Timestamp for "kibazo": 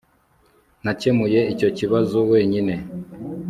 1.77-2.17